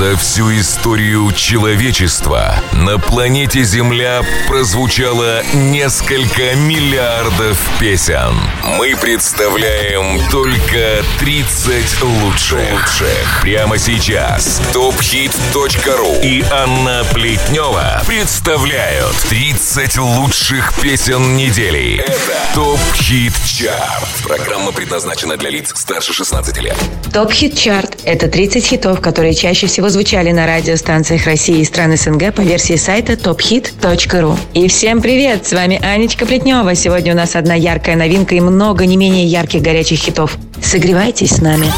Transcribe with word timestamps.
За 0.00 0.16
всю 0.16 0.50
историю 0.58 1.30
человечества 1.32 2.54
на 2.72 2.98
планете 2.98 3.62
Земля 3.64 4.22
прозвучало 4.48 5.42
несколько 5.52 6.54
миллиардов 6.56 7.58
песен. 7.78 8.34
Мы 8.78 8.96
представляем 8.96 10.18
только 10.30 11.04
30 11.18 12.02
лучших. 12.02 13.00
Прямо 13.42 13.76
сейчас 13.76 14.62
tophit.ru 14.72 16.22
и 16.22 16.42
Анна 16.50 17.04
Плетнева 17.12 18.02
представляют 18.06 19.14
30 19.28 19.98
лучших 19.98 20.80
песен 20.80 21.36
недели. 21.36 21.96
Это 21.98 22.54
ТОП 22.54 22.80
Хит 22.94 23.34
Чарт. 23.44 24.08
Программа 24.22 24.72
предназначена 24.72 25.36
для 25.36 25.50
лиц 25.50 25.74
старше 25.76 26.14
16 26.14 26.56
лет. 26.62 26.78
Топ 27.12 27.30
Хит 27.32 27.58
Чарт– 27.58 27.98
это 28.04 28.28
30 28.28 28.64
хитов, 28.64 29.02
которые 29.02 29.34
чаще 29.34 29.66
всего 29.66 29.89
звучали 29.90 30.30
на 30.30 30.46
радиостанциях 30.46 31.26
России 31.26 31.60
и 31.60 31.64
стран 31.64 31.96
СНГ 31.96 32.32
по 32.34 32.40
версии 32.40 32.76
сайта 32.76 33.14
tophit.ru. 33.14 34.38
И 34.54 34.68
всем 34.68 35.02
привет! 35.02 35.46
С 35.46 35.52
вами 35.52 35.80
Анечка 35.84 36.24
Плетнева. 36.26 36.74
Сегодня 36.74 37.12
у 37.12 37.16
нас 37.16 37.36
одна 37.36 37.54
яркая 37.54 37.96
новинка 37.96 38.34
и 38.34 38.40
много 38.40 38.86
не 38.86 38.96
менее 38.96 39.26
ярких 39.26 39.62
горячих 39.62 39.98
хитов. 39.98 40.36
Согревайтесь 40.62 41.36
с 41.36 41.40
нами. 41.40 41.70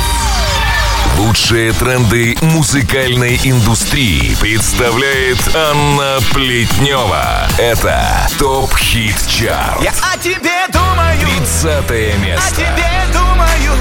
Лучшие 1.19 1.73
тренды 1.73 2.37
музыкальной 2.41 3.39
индустрии 3.45 4.37
представляет 4.41 5.39
Анна 5.55 6.19
Плетнева. 6.33 7.49
Это 7.59 8.29
ТОП 8.39 8.77
Хит 8.77 9.17
Чарт. 9.29 9.83
Я 9.83 9.91
о 9.91 10.19
тебе 10.19 10.67
думаю, 10.73 11.21
30 11.21 11.65
о 11.65 12.27
место. 12.27 12.57
тебе 12.57 13.13
думаю, 13.13 13.73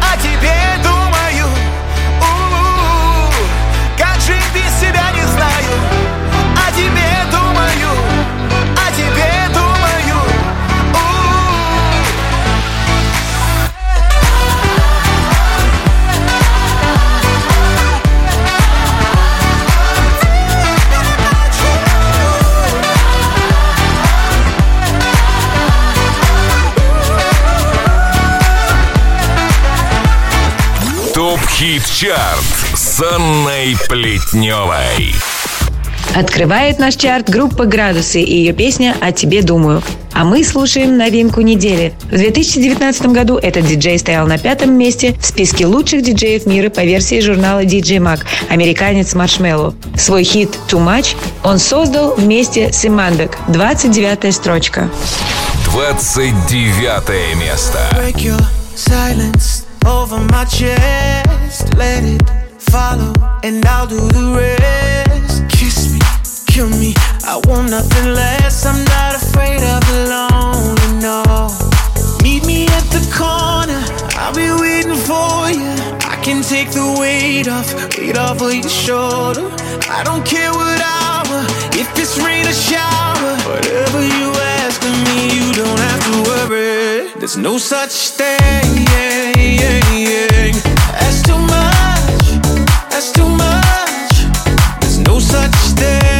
о 0.00 0.16
тебе 0.22 0.82
думаю. 0.82 0.99
ТОП 31.60 31.66
Хит 31.66 31.84
Чарт 31.84 32.74
с 32.74 33.02
Анной 33.02 33.76
Плетневой. 33.86 35.14
Открывает 36.14 36.78
наш 36.78 36.94
чарт 36.94 37.28
группа 37.28 37.66
«Градусы» 37.66 38.22
и 38.22 38.34
ее 38.34 38.54
песня 38.54 38.96
«О 38.98 39.12
тебе 39.12 39.42
думаю». 39.42 39.82
А 40.14 40.24
мы 40.24 40.42
слушаем 40.42 40.96
новинку 40.96 41.42
недели. 41.42 41.92
В 42.04 42.16
2019 42.16 43.08
году 43.08 43.36
этот 43.36 43.66
диджей 43.66 43.98
стоял 43.98 44.26
на 44.26 44.38
пятом 44.38 44.72
месте 44.72 45.14
в 45.20 45.26
списке 45.26 45.66
лучших 45.66 46.02
диджеев 46.02 46.46
мира 46.46 46.70
по 46.70 46.80
версии 46.80 47.20
журнала 47.20 47.62
DJ 47.62 47.98
Mag, 47.98 48.24
американец 48.48 49.12
Маршмелло. 49.12 49.74
Свой 49.98 50.24
хит 50.24 50.58
«Too 50.66 50.82
Much» 50.82 51.14
он 51.44 51.58
создал 51.58 52.14
вместе 52.14 52.72
с 52.72 52.86
Имандек. 52.86 53.36
29 53.48 54.34
строчка. 54.34 54.88
29 55.66 57.36
место. 57.38 57.78
break 57.92 58.16
your 58.16 58.40
silence 58.74 59.59
over 59.86 60.18
my 60.30 60.44
chest. 60.44 61.74
Let 61.76 62.04
it 62.04 62.22
follow, 62.58 63.12
and 63.42 63.64
I'll 63.66 63.86
do 63.86 64.00
the 64.08 64.34
rest. 64.36 65.48
Kiss 65.48 65.92
me, 65.92 66.00
kill 66.46 66.68
me. 66.68 66.94
I 67.24 67.40
want 67.46 67.70
nothing 67.70 68.14
less. 68.14 68.66
I'm 68.66 68.84
not 68.84 69.14
afraid 69.22 69.62
of 69.62 69.80
the 69.90 70.00
lonely, 70.12 70.90
no. 71.00 71.22
Meet 72.22 72.46
me 72.46 72.66
at 72.66 72.86
the 72.94 73.02
corner. 73.14 73.82
I'll 74.20 74.34
be 74.34 74.50
waiting 74.60 75.00
for 75.08 75.50
you. 75.50 75.70
I 76.12 76.20
can 76.22 76.42
take 76.42 76.70
the 76.70 76.96
weight 77.00 77.48
off, 77.48 77.72
weight 77.98 78.18
off 78.18 78.42
of 78.42 78.52
your 78.54 78.68
shoulder. 78.68 79.48
I 79.88 80.02
don't 80.04 80.24
care 80.24 80.52
what 80.52 80.80
hour, 80.80 80.99
if 81.80 81.98
it's 81.98 82.18
rain 82.22 82.46
or 82.46 82.52
shower. 82.52 83.32
Whatever 83.48 84.00
you 84.04 84.28
ask 84.60 84.82
of 84.84 84.96
me, 85.08 85.18
you 85.36 85.52
don't 85.52 85.80
have 85.88 86.02
to 86.08 86.14
worry. 86.30 87.10
There's 87.18 87.36
no 87.36 87.56
such 87.56 88.10
thing 88.18 88.86
as 91.06 91.22
too 91.22 91.38
much. 91.38 92.26
That's 92.90 93.10
too 93.12 93.28
much. 93.28 94.14
There's 94.80 94.98
no 94.98 95.18
such 95.18 95.56
thing 95.78 96.19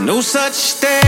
no 0.00 0.20
such 0.22 0.74
thing 0.74 1.00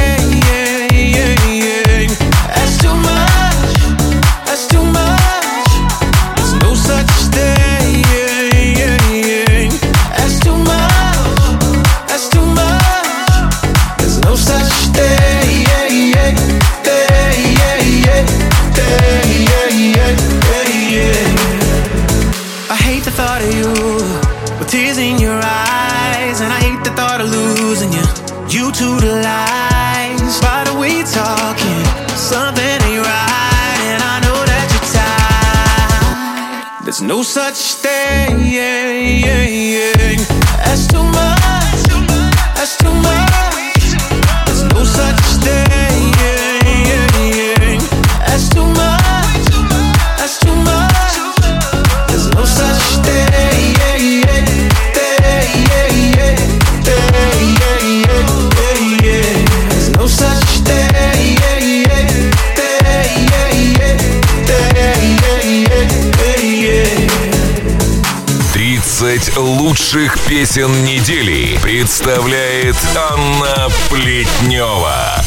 such 37.33 37.77
thing 37.81 38.45
лучших 69.93 70.19
песен 70.21 70.85
недели 70.85 71.59
представляет 71.63 72.77
Анна 72.97 73.69
Плетнева. 73.91 75.23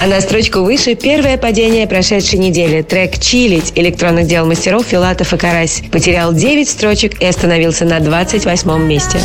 А 0.00 0.06
на 0.06 0.20
строчку 0.20 0.60
выше 0.60 0.94
первое 0.94 1.36
падение 1.36 1.88
прошедшей 1.88 2.38
недели. 2.38 2.82
Трек 2.82 3.18
«Чилить» 3.18 3.72
электронных 3.74 4.28
дел 4.28 4.46
мастеров 4.46 4.86
Филатов 4.86 5.32
и 5.32 5.36
Карась 5.36 5.82
потерял 5.90 6.32
9 6.32 6.68
строчек 6.68 7.20
и 7.20 7.26
остановился 7.26 7.84
на 7.84 7.98
28 7.98 8.86
месте. 8.86 9.18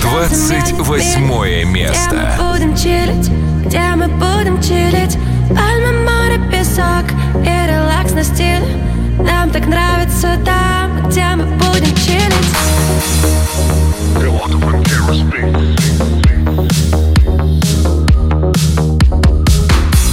28 0.00 1.64
место. 1.70 2.32
Где 2.38 2.42
мы 2.42 2.52
будем 2.52 2.76
чилить, 2.76 3.30
где 3.66 3.78
мы 3.94 4.08
будем 4.08 4.62
чилить 4.62 5.18
Пальмы, 5.50 5.92
море, 6.02 6.40
песок 6.50 7.04
и 7.42 7.70
релакс 7.70 8.12
на 8.12 8.24
стиле 8.24 8.93
нам 9.18 9.50
так 9.50 9.66
нравится 9.66 10.38
там, 10.44 11.08
где 11.08 11.24
мы 11.36 11.44
будем 11.44 11.94
чилить. 11.96 12.34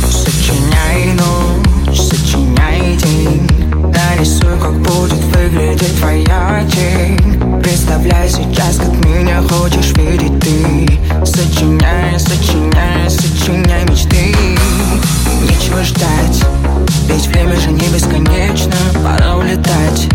Сочиняй 0.10 1.14
ночь, 1.14 2.00
сочиняй 2.00 2.98
день. 2.98 3.48
Нарисуй, 3.94 4.60
как 4.60 4.74
будет 4.82 5.24
выглядеть 5.36 5.98
твоя 6.00 6.64
тень. 6.72 7.62
Представляй 7.62 8.30
сейчас, 8.30 8.78
как 8.78 8.94
меня 9.06 9.42
хочешь 9.42 9.94
видеть 9.98 10.40
ты. 10.40 11.26
Сочиняй, 11.26 12.20
сочиняй, 12.20 13.10
сочиняй 13.10 13.84
мечты. 13.86 14.36
Нечего 15.42 15.84
ждать. 15.84 16.61
Ведь 17.08 17.28
время 17.28 17.60
же 17.60 17.72
не 17.72 17.88
бесконечно. 17.90 18.74
Пора 19.04 19.36
улетать. 19.38 20.08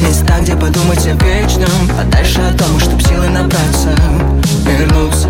Места, 0.00 0.38
где 0.40 0.54
подумать 0.56 1.06
о 1.06 1.14
вечном. 1.24 1.90
А 1.98 2.04
дальше 2.04 2.40
о 2.40 2.52
том, 2.56 2.78
чтоб 2.80 3.00
силы 3.02 3.28
набраться. 3.28 3.94
Вернуться. 4.64 5.28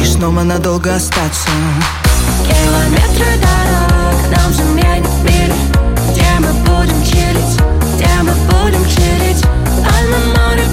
И 0.00 0.04
снова 0.04 0.42
надолго 0.42 0.94
остаться. 0.94 1.48
Километры 2.44 3.38
дорог. 3.40 4.36
Нам 4.36 4.52
же 4.52 4.62
заменит 4.62 5.08
мир. 5.24 5.52
Где 6.10 6.30
мы 6.40 6.52
будем 6.64 7.04
чилить? 7.04 7.60
Где 7.94 8.08
мы 8.22 8.32
будем 8.50 8.84
чилить? 8.86 9.44
Альма-море 9.78 10.64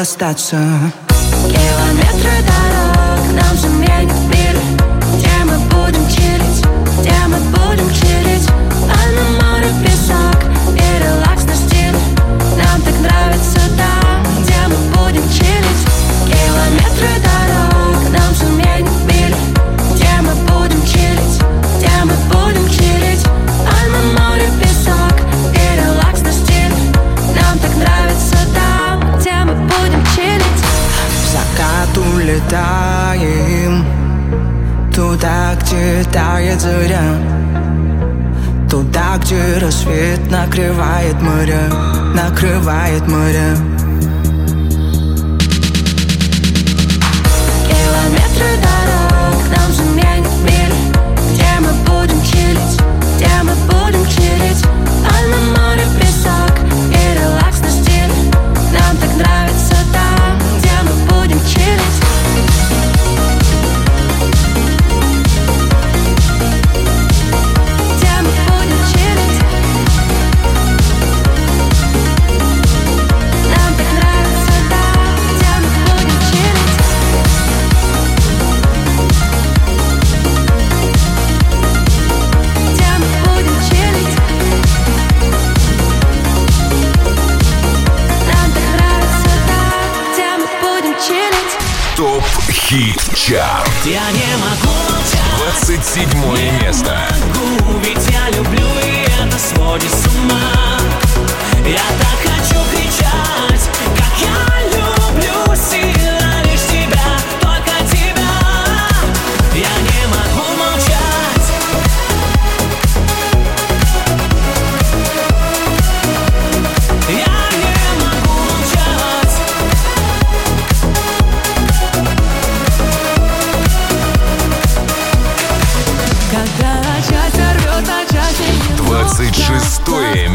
надолго 0.00 0.02
остаться 0.02 0.56
Километры 0.56 1.09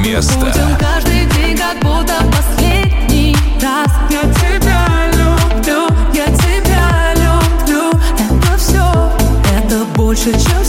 место. 0.05 0.35
Будем 0.37 0.77
каждый 0.77 1.25
день 1.35 1.57
как 1.57 1.79
будто 1.81 2.13
последний 2.31 3.35
раз 3.61 3.89
Я 4.09 4.21
тебя 4.21 4.87
люблю, 5.13 5.87
я 6.13 6.25
тебя 6.25 7.13
люблю 7.15 7.89
Это 8.13 8.57
все, 8.57 9.11
это 9.57 9.85
больше, 9.95 10.31
чем 10.31 10.64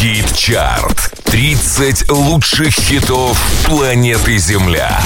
ТОП 0.00 0.06
Хит 0.06 0.34
Чарт. 0.34 1.12
30 1.24 2.10
лучших 2.10 2.70
хитов 2.70 3.38
планеты 3.66 4.38
Земля. 4.38 4.98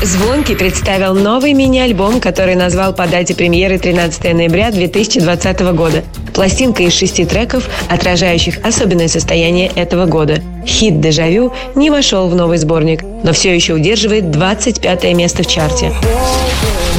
Звонкий 0.00 0.54
представил 0.54 1.14
новый 1.14 1.54
мини-альбом, 1.54 2.20
который 2.20 2.54
назвал 2.54 2.94
по 2.94 3.08
дате 3.08 3.34
премьеры 3.34 3.80
13 3.80 4.32
ноября 4.34 4.70
2020 4.70 5.60
года. 5.74 6.04
Пластинка 6.34 6.84
из 6.84 6.94
шести 6.94 7.24
треков, 7.24 7.64
отражающих 7.88 8.64
особенное 8.64 9.08
состояние 9.08 9.72
этого 9.74 10.06
года. 10.06 10.40
Хит 10.64 11.00
«Дежавю» 11.00 11.52
не 11.74 11.90
вошел 11.90 12.28
в 12.28 12.34
новый 12.36 12.58
сборник, 12.58 13.02
но 13.24 13.32
все 13.32 13.52
еще 13.52 13.74
удерживает 13.74 14.30
25 14.30 15.14
место 15.14 15.42
в 15.42 15.48
чарте. 15.48 15.92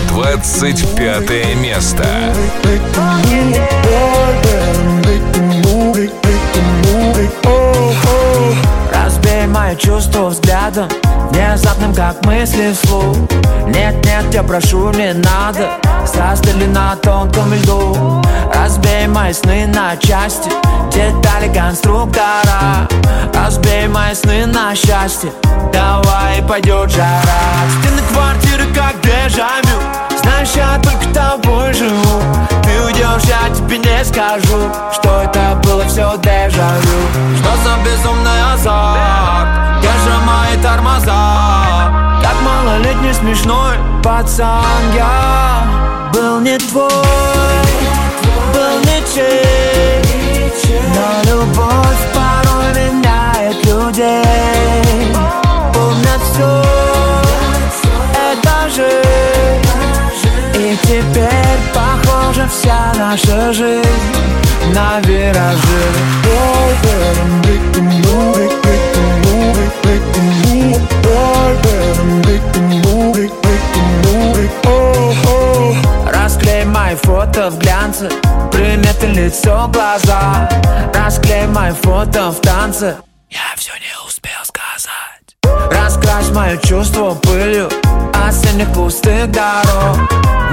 25 0.09 1.55
место. 1.55 2.05
Чувства 9.79 10.29
взглядом 10.29 10.89
Внезапным, 11.31 11.93
как 11.93 12.25
мысли 12.25 12.73
вслух. 12.73 13.15
Нет, 13.67 13.95
нет, 14.05 14.25
я 14.33 14.43
прошу, 14.43 14.91
не 14.91 15.13
надо. 15.13 15.69
Застыли 16.05 16.65
на 16.65 16.95
тонком 16.97 17.53
льду. 17.53 18.21
Разбей 18.53 19.07
мои 19.07 19.31
сны 19.31 19.67
на 19.67 19.95
части. 19.97 20.49
Детали 20.93 21.53
конструктора. 21.53 22.87
Разбей 23.33 23.87
мои 23.87 24.13
сны 24.13 24.45
на 24.47 24.75
счастье. 24.75 25.31
Давай 25.71 26.41
пойдет 26.47 26.91
жара. 26.91 27.41
Стены 27.79 28.01
квартиры 28.11 28.65
как 28.73 28.99
дежавю. 29.01 29.79
Знаешь, 30.21 30.49
я 30.55 30.79
только 30.83 31.13
тобой 31.13 31.73
живу. 31.73 32.21
Ты 32.63 32.83
уйдешь, 32.85 33.23
я 33.23 33.53
тебе 33.53 33.77
не 33.77 34.05
скажу 34.05 34.71
Что 34.93 35.21
это 35.23 35.59
было 35.63 35.85
все 35.85 36.15
дежавю. 36.17 36.99
Что 37.37 37.55
за 37.63 37.88
смешной 43.19 43.75
пацан 44.03 44.93
Я 44.95 45.63
был 46.13 46.39
не 46.39 46.57
твой, 46.57 46.89
был 48.53 48.79
не 48.85 49.03
чей 49.13 50.01
Но 50.95 51.31
любовь 51.31 52.03
порой 52.13 52.71
меняет 52.73 53.65
людей 53.65 55.13
Помнят 55.73 56.21
все, 56.31 56.63
это 58.31 58.69
же 58.69 58.89
И 60.55 60.77
теперь, 60.83 61.59
похоже, 61.73 62.47
вся 62.49 62.93
наша 62.97 63.53
жизнь 63.53 63.89
на 64.73 64.99
виражи. 65.01 65.83
Baby, 66.23 66.93
baby, 67.41 67.81
baby, 68.03 68.79
baby, 69.83 70.19
baby, 72.23 72.88
oh. 74.65 74.89
Расклей 76.11 76.65
мои 76.65 76.95
фото 76.95 77.49
в 77.49 77.57
глянце. 77.57 78.09
Приметы 78.51 79.07
лицо, 79.07 79.69
глаза? 79.71 80.49
Расклей 80.93 81.47
мои 81.47 81.71
фото 81.71 82.31
в 82.31 82.39
танце. 82.41 82.97
Я 83.29 83.55
все 83.55 83.71
не 83.73 84.07
успел 84.07 84.39
сказать. 84.43 85.71
Раскрась 85.71 86.29
мое 86.29 86.57
чувство 86.57 87.15
пылью 87.15 87.69
Осенних 88.13 88.71
пустых 88.73 89.31
дорог. 89.31 89.97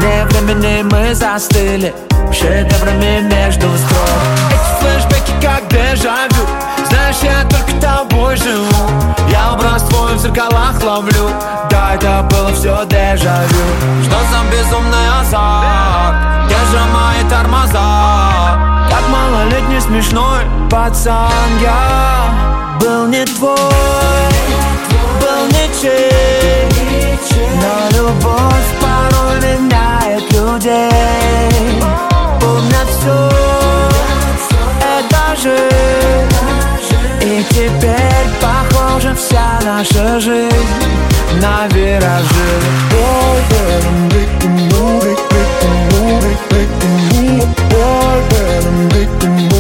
Не 0.01 0.25
времени 0.27 0.83
мы 0.83 1.15
застыли 1.15 1.95
Шедеврами 2.33 3.21
между 3.23 3.69
строк. 3.77 4.09
Эти 4.51 4.81
флешбеки 4.81 5.33
как 5.43 5.69
дежавю 5.69 6.47
Я 7.23 7.43
только 7.45 7.73
тобой 7.81 8.37
живу. 8.37 8.67
Я 9.31 9.53
образ 9.53 9.83
твой 9.85 10.15
в 10.15 10.19
зеркалах 10.19 10.83
ловлю. 10.83 11.31
Да, 11.71 11.95
это 11.95 12.27
было 12.31 12.53
все 12.53 12.85
дежавю. 12.87 13.65
Что 14.03 14.19
за 14.31 14.41
безумный 14.51 15.09
азарт 15.21 16.47
Где 16.47 16.57
же 16.71 16.81
мои 16.93 17.29
тормоза? 17.29 18.87
Как 18.89 19.03
малолетний 19.09 19.81
смешной 19.81 20.41
пацан 20.71 21.31
Я 21.61 22.31
был 22.81 23.07
не 23.09 23.25
твой 23.25 23.57
Был 25.21 25.47
ничей 25.49 26.69
Но 27.61 27.97
любовь 27.97 28.71
порой 28.81 29.41
меняет 29.41 30.33
людей. 30.33 31.83
Помнят 32.41 32.89
все 32.89 33.31
Это 34.81 35.41
жизнь 35.43 36.37
И 37.27 37.43
теперь 37.51 38.29
похожа 38.41 39.13
вся 39.17 39.59
наша 39.65 40.21
жизнь 40.21 40.55
На 41.43 41.67
виражи 41.75 42.53
Boy, 42.93 43.39
better 43.51 43.91
make 44.13 44.35
the 44.39 44.49
move, 44.49 45.19
make, 46.53 46.73
the 46.79 46.87
move 47.15 47.51
Boy, 47.69 48.17
better 48.31 48.71
make 48.95 49.15
the 49.19 49.27
move, 49.27 49.56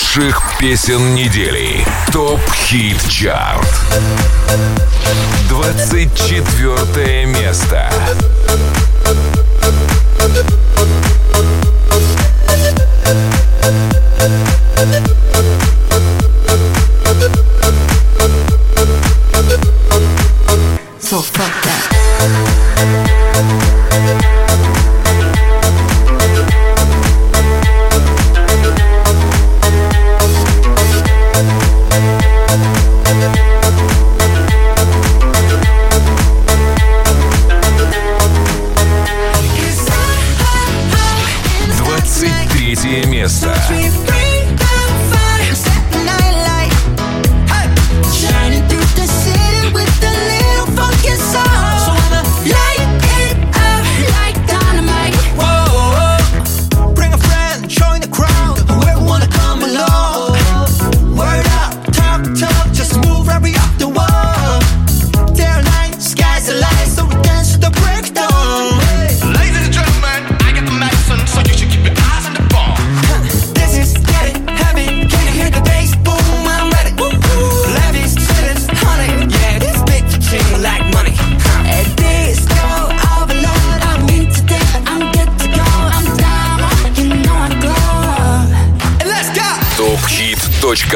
лучших 0.00 0.42
песен 0.58 1.14
недели. 1.14 1.84
Топ-хит 2.10 2.96
чарт. 3.08 3.68
24 5.48 7.26
место. 7.26 7.92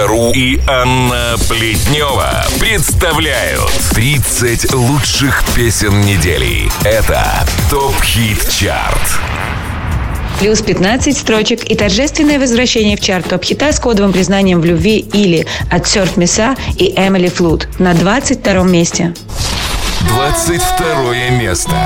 Топхит.ру 0.05 0.33
и 0.35 0.61
Анна 0.69 1.37
Плетнева 1.49 2.45
представляют 2.61 3.73
30 3.95 4.75
лучших 4.75 5.43
песен 5.55 6.01
недели. 6.03 6.71
Это 6.85 7.25
ТОП-хит 7.71 8.49
чарт. 8.51 9.21
Плюс 10.41 10.61
15 10.63 11.17
строчек 11.17 11.65
и 11.65 11.75
торжественное 11.75 12.39
возвращение 12.39 12.97
в 12.97 13.01
чарт 13.01 13.29
топ-хита 13.29 13.73
с 13.73 13.79
кодовым 13.79 14.13
признанием 14.13 14.61
в 14.61 14.65
любви 14.65 14.99
или 14.99 15.47
от 15.71 15.87
Сёрф 15.87 16.17
Меса 16.17 16.55
и 16.77 16.93
Эмили 16.97 17.29
Флут 17.29 17.69
на 17.79 17.95
22 17.95 18.63
месте. 18.65 19.15
22 20.09 21.15
место. 21.41 21.77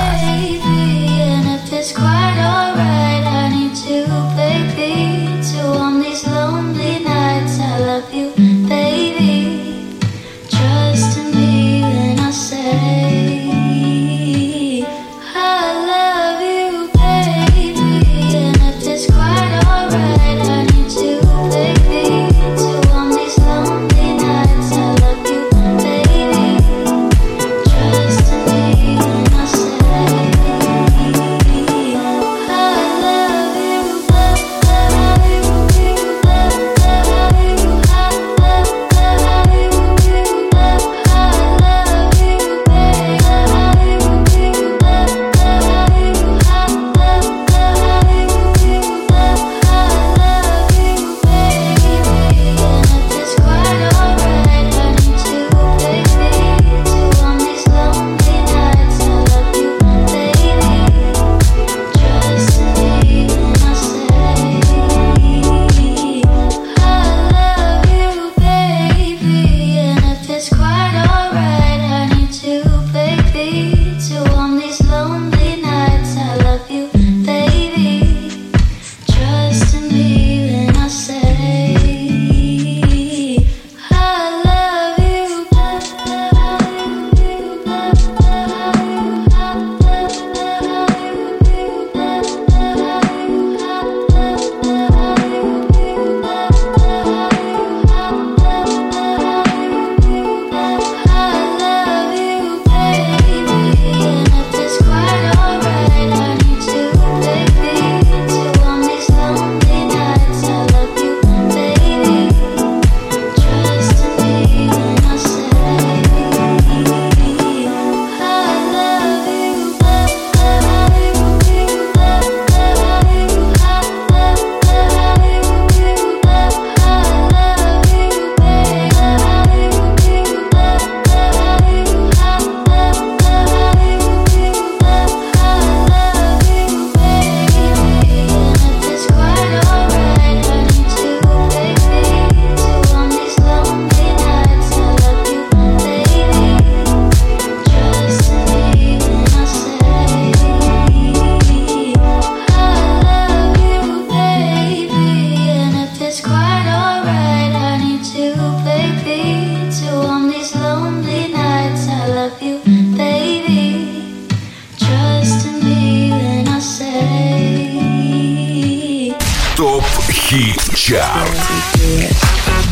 Чарт. 170.89 171.37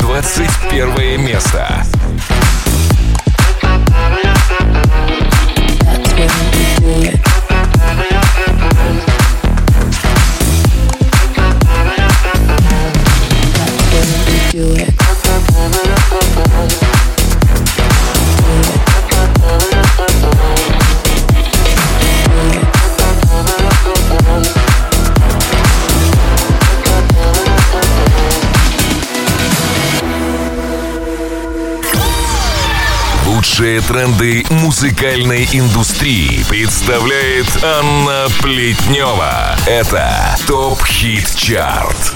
21 0.00 1.18
место. 1.18 1.84
Лучшие 33.58 33.80
тренды 33.80 34.44
музыкальной 34.50 35.42
индустрии 35.52 36.44
представляет 36.48 37.46
Анна 37.64 38.28
Плетнева. 38.40 39.56
Это 39.66 40.08
ТОП 40.46 40.80
Хит 40.86 41.28
Чарт. 41.34 42.14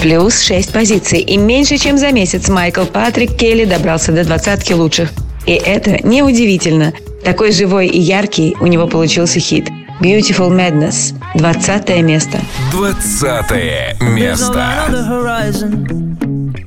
Плюс 0.00 0.40
6 0.40 0.72
позиций. 0.72 1.20
И 1.20 1.36
меньше 1.36 1.78
чем 1.78 1.98
за 1.98 2.10
месяц 2.10 2.48
Майкл 2.48 2.84
Патрик 2.84 3.36
Келли 3.36 3.64
добрался 3.64 4.10
до 4.10 4.24
двадцатки 4.24 4.72
лучших. 4.72 5.12
И 5.46 5.52
это 5.52 6.04
неудивительно. 6.04 6.92
Такой 7.22 7.52
живой 7.52 7.86
и 7.86 8.00
яркий 8.00 8.56
у 8.58 8.66
него 8.66 8.88
получился 8.88 9.38
хит. 9.38 9.68
Beautiful 10.00 10.50
Madness. 10.50 11.14
20 11.36 12.02
место. 12.02 12.40
20 12.72 14.00
There's 14.00 14.40
no 14.40 14.50
line 14.50 14.94
on 14.94 15.30
место. 15.30 16.02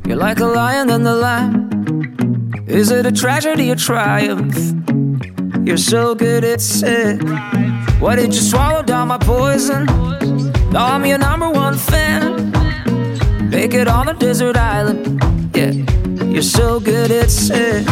You're 0.05 0.15
like 0.15 0.39
a 0.39 0.45
lion 0.45 0.89
in 0.89 1.03
the 1.03 1.13
lamb. 1.13 1.64
Is 2.67 2.89
it 2.89 3.05
a 3.05 3.11
tragedy 3.11 3.71
or 3.71 3.75
triumph? 3.75 4.55
You're 5.67 5.77
so 5.77 6.15
good, 6.15 6.43
at 6.43 6.59
it. 6.83 7.21
Why 7.99 8.15
did 8.15 8.33
you 8.33 8.41
swallow 8.41 8.81
down 8.81 9.09
my 9.09 9.19
poison? 9.19 9.85
Now 10.71 10.87
I'm 10.87 11.05
your 11.05 11.19
number 11.19 11.49
one 11.49 11.77
fan. 11.77 12.51
Make 13.49 13.75
it 13.75 13.87
on 13.87 14.09
a 14.09 14.13
desert 14.13 14.57
island. 14.57 15.21
Yeah, 15.55 15.71
you're 16.23 16.41
so 16.41 16.79
good, 16.79 17.11
at 17.11 17.29
sick. 17.29 17.85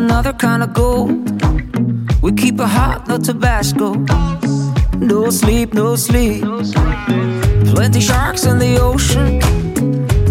Another 0.00 0.32
kind 0.32 0.62
of 0.62 0.72
gold. 0.72 1.10
We 2.22 2.32
keep 2.32 2.58
it 2.58 2.70
hot, 2.78 3.06
no 3.06 3.18
Tabasco. 3.18 3.94
No 4.96 5.30
sleep, 5.30 5.74
no 5.74 5.94
sleep. 5.96 6.42
Plenty 7.74 8.00
sharks 8.00 8.44
in 8.44 8.58
the 8.58 8.78
ocean, 8.80 9.40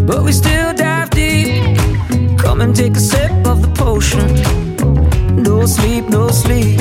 but 0.08 0.24
we 0.24 0.32
still 0.32 0.74
dive 0.74 1.12
deep. 1.12 1.78
Come 2.40 2.62
and 2.62 2.76
take 2.76 2.96
a 2.98 3.00
sip 3.00 3.32
of 3.46 3.62
the 3.62 3.72
potion. 3.84 4.28
No 5.44 5.66
sleep, 5.68 6.06
no 6.10 6.30
sleep. 6.30 6.80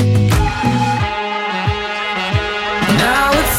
Now 3.05 3.29
it 3.41 3.58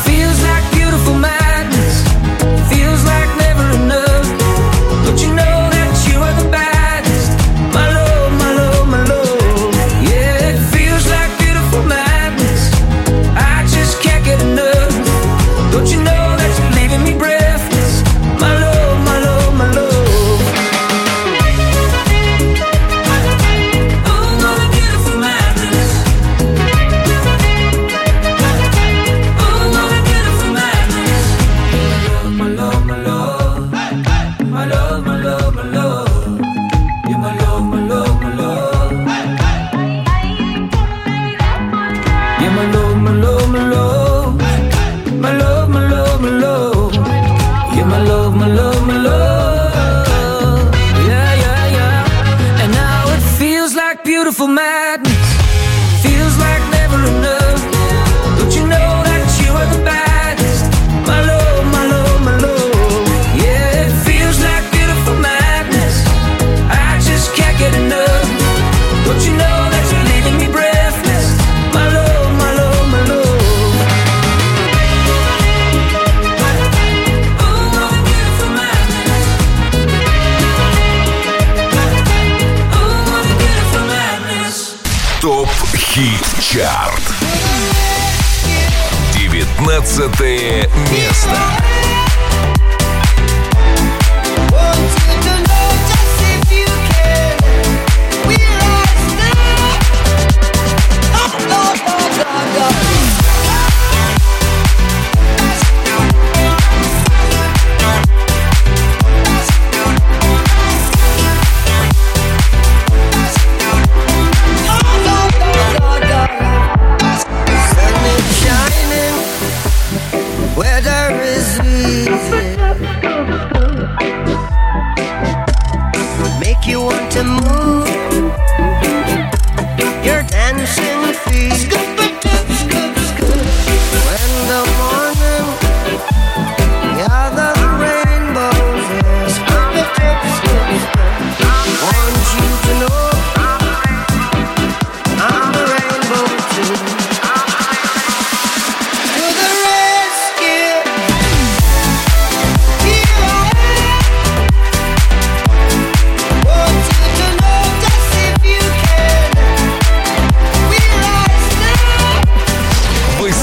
19 89.91 90.69
место. 90.93 91.10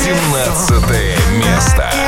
17 0.08 1.17
место. 1.36 2.07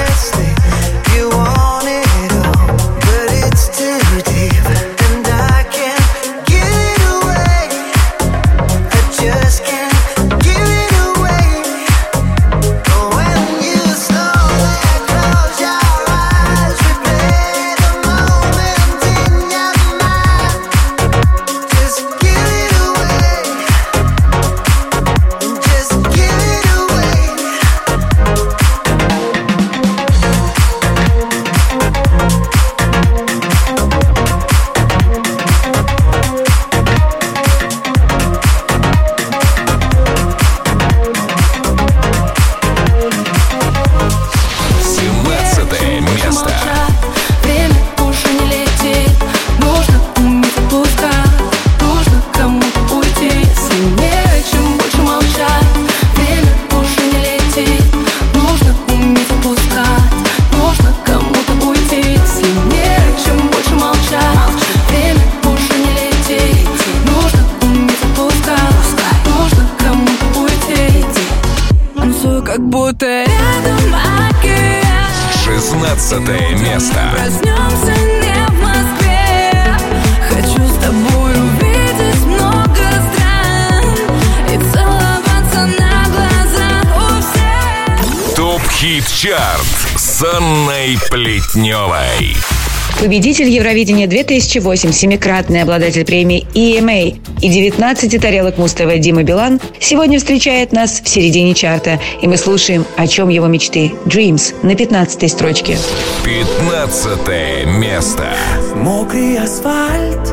Победитель 93.09 93.49
Евровидения 93.49 94.05
2008, 94.05 94.91
семикратный 94.91 95.63
обладатель 95.63 96.05
премии 96.05 96.45
EMA 96.53 97.19
и 97.41 97.49
19 97.49 98.21
тарелок 98.21 98.59
Муз-ТВ 98.59 98.99
Дима 98.99 99.23
Билан 99.23 99.59
сегодня 99.79 100.19
встречает 100.19 100.73
нас 100.73 101.01
в 101.03 101.09
середине 101.09 101.55
чарта, 101.55 101.99
и 102.21 102.27
мы 102.27 102.37
слушаем, 102.37 102.85
о 102.97 103.07
чем 103.07 103.29
его 103.29 103.47
мечты. 103.47 103.93
Dreams 104.05 104.53
на 104.61 104.75
15 104.75 105.31
строчке. 105.31 105.75
15 106.23 107.65
место. 107.79 108.27
Мокрый 108.75 109.39
асфальт, 109.39 110.27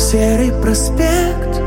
серый 0.00 0.50
проспект 0.62 1.60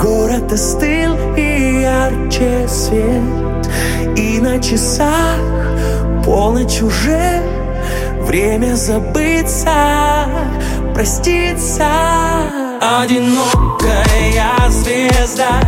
Город 0.00 0.52
остыл 0.52 1.16
и 1.36 1.80
ярче 1.82 2.68
свет 2.68 3.68
И 4.16 4.38
на 4.38 4.62
часах 4.62 5.40
полночь 6.24 6.80
уже 6.80 7.55
Время 8.26 8.74
забыться, 8.74 10.26
проститься. 10.92 11.86
Одинокая 12.80 14.68
звезда 14.68 15.60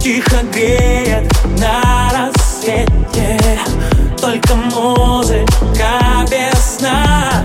Тихо 0.00 0.36
греет 0.52 1.30
на 1.58 2.10
рассвете. 2.12 3.58
Только 4.20 4.54
музыка 4.54 6.24
без 6.30 6.76
сна 6.78 7.44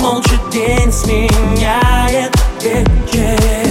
Молча 0.00 0.36
день 0.52 0.92
сменяет 0.92 2.34
вечер 2.60 3.67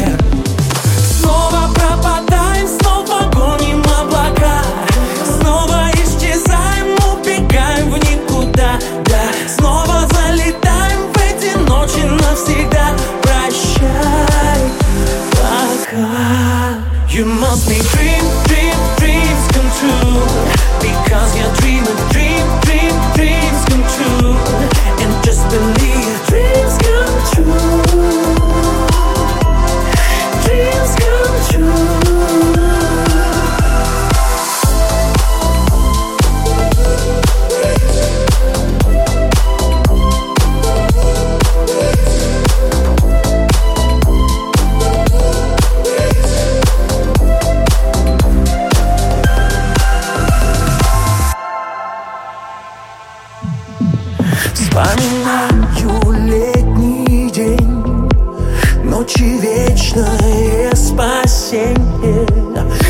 You 17.18 17.26
must 17.26 17.68
be 17.68 17.80
dream, 17.98 18.22
dream, 18.46 18.78
dreams 19.02 19.48
come 19.50 19.66
true. 19.74 20.22
Because 20.80 21.36
your 21.36 21.52
dream 21.56 21.84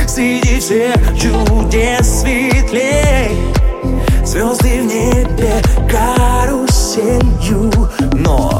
Среди 0.07 0.59
всех 0.59 0.95
чудес 1.15 2.21
светлей. 2.21 3.37
Звезды 4.25 4.81
в 4.81 4.85
небе 4.85 5.61
каруселью 5.89 7.71
Но 8.13 8.56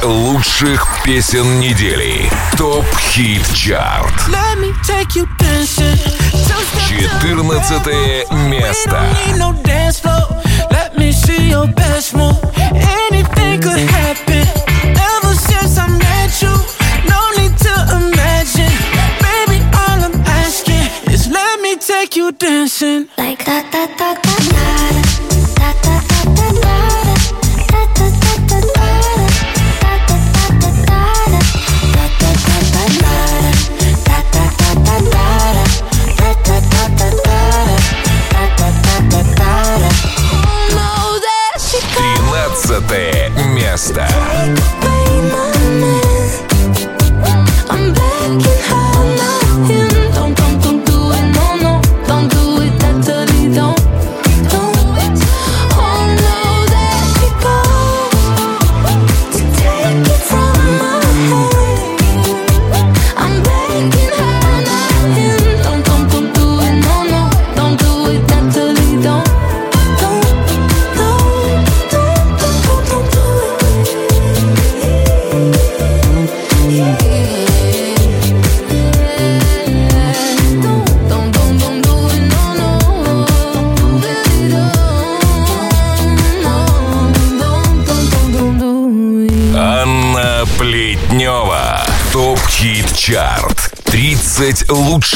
10 0.00 0.04
лучших 0.04 0.86
песен 1.04 1.60
недели. 1.60 2.30
Топ-хит-чарт. 2.56 4.28
14 6.88 8.48
место. 8.48 9.00
Baby, 19.20 19.60
all 19.74 20.04
I'm 20.04 20.22
asking 20.26 20.88
is 21.12 21.26
let 21.28 21.60
me 21.60 21.76
take 21.76 22.16
you 22.16 22.32
dancing. 22.32 23.08
Like 23.16 23.44
that, 23.44 23.70
that, 23.72 23.96
that, 23.98 24.22
that. 24.22 24.57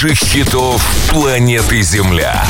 лучших 0.02 0.18
хитов 0.18 0.82
планеты 1.10 1.80
Земля. 1.82 2.44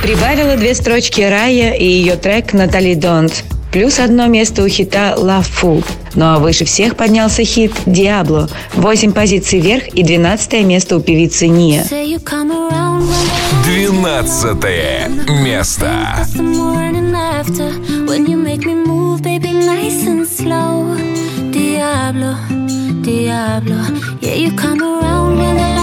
Прибавила 0.00 0.56
две 0.56 0.74
строчки 0.76 1.20
Рая 1.22 1.72
и 1.72 1.84
ее 1.84 2.14
трек 2.14 2.52
«Натали 2.52 2.94
Донт». 2.94 3.42
Плюс 3.72 3.98
одно 3.98 4.26
место 4.26 4.62
у 4.62 4.68
хита 4.68 5.16
«Love 5.18 5.46
Fool». 5.60 5.84
Ну 6.14 6.24
а 6.26 6.38
выше 6.38 6.64
всех 6.64 6.96
поднялся 6.96 7.42
хит 7.44 7.72
«Диабло». 7.86 8.48
Восемь 8.74 9.12
позиций 9.12 9.58
вверх 9.60 9.88
и 9.88 10.04
двенадцатое 10.04 10.62
место 10.62 10.96
у 10.96 11.00
певицы 11.00 11.48
Ния. 11.48 11.84
Двенадцатое 13.64 15.08
место. 15.28 15.90
Diablo, 21.50 22.36
diablo, 23.02 23.80
yeah, 24.20 24.34
you 24.34 24.50
come 24.56 24.82
around 24.82 25.38
when 25.38 25.58
I 25.58 25.77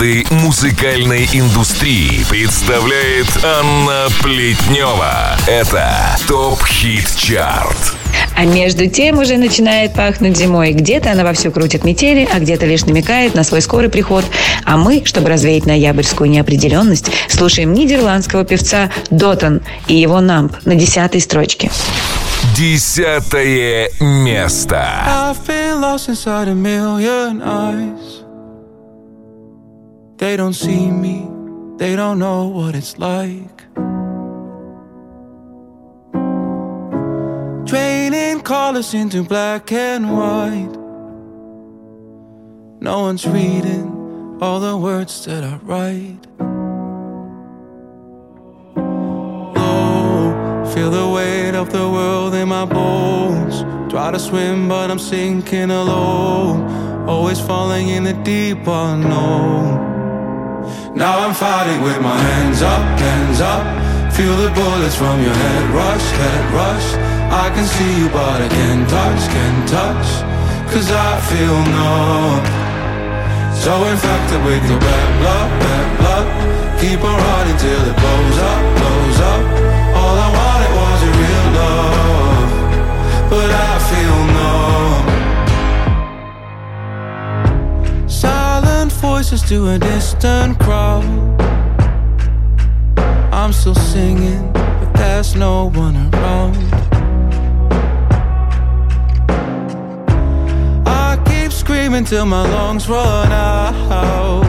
легенды 0.00 0.26
музыкальной 0.30 1.28
индустрии 1.32 2.24
представляет 2.28 3.26
Анна 3.44 4.08
Плетнева. 4.22 5.36
Это 5.46 6.16
ТОП-хит-чарт. 6.28 7.94
А 8.36 8.44
между 8.44 8.88
тем 8.88 9.18
уже 9.18 9.36
начинает 9.36 9.94
пахнуть 9.94 10.36
зимой. 10.36 10.72
Где-то 10.72 11.12
она 11.12 11.24
вовсю 11.24 11.50
крутит 11.50 11.84
метели, 11.84 12.28
а 12.32 12.38
где-то 12.38 12.66
лишь 12.66 12.84
намекает 12.84 13.34
на 13.34 13.44
свой 13.44 13.62
скорый 13.62 13.88
приход. 13.88 14.24
А 14.64 14.76
мы, 14.76 15.02
чтобы 15.04 15.28
развеять 15.28 15.66
ноябрьскую 15.66 16.28
неопределенность, 16.28 17.10
слушаем 17.28 17.72
нидерландского 17.72 18.44
певца 18.44 18.90
Дотон 19.10 19.62
и 19.88 19.94
его 19.94 20.20
намп 20.20 20.56
на 20.64 20.74
десятой 20.74 21.20
строчке. 21.20 21.70
Десятое 22.54 23.90
место. 24.00 24.86
I've 25.06 25.46
been 25.46 25.80
lost 25.80 26.08
inside 26.08 26.48
a 26.48 26.54
million 26.54 27.42
eyes. 27.42 28.05
They 30.26 30.36
don't 30.36 30.54
see 30.54 30.90
me, 30.90 31.30
they 31.76 31.94
don't 31.94 32.18
know 32.18 32.48
what 32.48 32.74
it's 32.74 32.98
like. 32.98 33.62
Draining 37.64 38.40
colors 38.40 38.92
into 38.92 39.22
black 39.22 39.70
and 39.70 40.12
white. 40.12 40.74
No 42.80 43.02
one's 43.02 43.24
reading 43.24 44.38
all 44.40 44.58
the 44.58 44.76
words 44.76 45.24
that 45.26 45.44
I 45.44 45.58
write. 45.62 46.26
Oh, 49.56 50.72
feel 50.74 50.90
the 50.90 51.08
weight 51.08 51.54
of 51.54 51.70
the 51.70 51.88
world 51.88 52.34
in 52.34 52.48
my 52.48 52.64
bones. 52.64 53.62
Try 53.92 54.10
to 54.10 54.18
swim, 54.18 54.68
but 54.68 54.90
I'm 54.90 54.98
sinking 54.98 55.70
alone. 55.70 57.08
Always 57.08 57.38
falling 57.40 57.90
in 57.90 58.02
the 58.02 58.14
deep 58.24 58.66
unknown. 58.66 59.85
Now 60.96 61.28
I'm 61.28 61.34
fighting 61.34 61.82
with 61.82 62.00
my 62.00 62.16
hands 62.16 62.62
up, 62.62 62.80
hands 62.98 63.40
up. 63.42 63.64
Feel 64.16 64.34
the 64.34 64.48
bullets 64.48 64.96
from 64.96 65.20
your 65.20 65.34
head 65.34 65.64
rush, 65.76 66.06
head 66.24 66.44
rush. 66.56 66.88
I 67.28 67.52
can 67.54 67.66
see 67.66 68.00
you, 68.00 68.08
but 68.08 68.40
I 68.40 68.48
can't 68.48 68.88
touch, 68.88 69.20
can't 69.28 69.68
touch. 69.68 70.08
Cause 70.72 70.88
I 70.90 71.20
feel 71.28 71.58
numb. 71.76 72.44
So 73.60 73.72
infected 73.92 74.40
with 74.48 74.64
your 74.70 74.80
bad 74.80 75.08
blood, 75.20 75.48
bad 75.60 75.88
blood. 76.00 76.80
Keep 76.80 77.04
on 77.04 77.16
running 77.28 77.58
till 77.58 77.82
it 77.92 77.96
blows 78.00 78.38
up, 78.50 78.62
blows 78.80 79.20
up. 79.20 79.65
Voices 88.96 89.42
to 89.42 89.68
a 89.68 89.78
distant 89.78 90.58
crowd. 90.58 91.04
I'm 93.32 93.52
still 93.52 93.74
singing, 93.74 94.52
but 94.52 94.92
there's 94.94 95.34
no 95.34 95.70
one 95.70 95.96
around. 96.14 96.56
I 100.86 101.18
keep 101.26 101.52
screaming 101.52 102.04
till 102.04 102.26
my 102.26 102.42
lungs 102.42 102.88
run 102.88 103.32
out. 103.32 104.44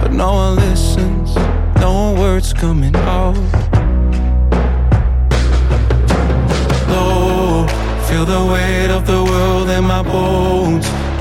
But 0.00 0.12
no 0.12 0.32
one 0.34 0.56
listens, 0.56 1.34
no 1.80 2.14
words 2.18 2.52
coming 2.52 2.96
out. 2.96 3.36
Low, 6.88 7.66
feel 8.06 8.24
the 8.24 8.44
weight 8.52 8.90
of 8.90 9.06
the 9.06 9.22
world 9.22 9.68
in 9.70 9.84
my 9.84 10.02
bones. 10.02 11.03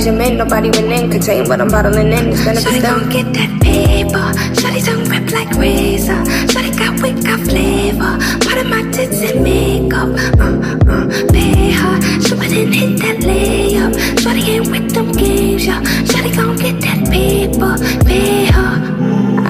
Benjamin. 0.06 0.38
Nobody 0.38 0.70
within 0.70 1.10
contain 1.10 1.50
what 1.50 1.60
I'm 1.60 1.68
bottling 1.68 2.14
in. 2.14 2.28
It's 2.30 2.46
gonna 2.46 2.60
Shawty 2.60 2.82
gon' 2.82 3.10
get 3.10 3.34
that 3.34 3.60
paper. 3.60 4.26
Shawty 4.54 4.86
don't 4.86 5.10
rip 5.10 5.32
like 5.32 5.50
razor. 5.58 6.22
Shawty 6.46 6.78
got 6.78 7.02
wit, 7.02 7.24
got 7.26 7.40
flavor. 7.40 8.14
Part 8.46 8.60
of 8.60 8.68
my 8.70 8.84
tits 8.92 9.22
and 9.22 9.44
makeup. 9.44 10.10
Uh, 10.40 10.62
uh, 10.94 11.32
pay 11.32 11.72
her. 11.72 11.96
Shoot 12.22 12.38
and 12.38 12.76
hit 12.76 13.00
that 13.00 13.18
layup. 13.26 13.94
Shawty 14.22 14.48
ain't 14.48 14.70
with 14.70 14.94
them 14.94 15.12
games, 15.12 15.66
yeah. 15.66 15.82
Shawty 15.82 16.36
gon' 16.36 16.56
get 16.58 16.80
that 16.82 17.10
paper. 17.10 18.06
Pay 18.06 18.46
her. 18.46 18.95